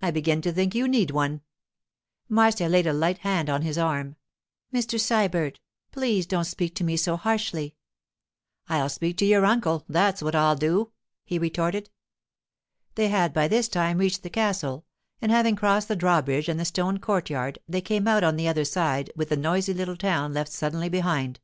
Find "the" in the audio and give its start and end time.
14.22-14.30, 15.88-15.96, 16.60-16.64, 18.36-18.46, 19.30-19.36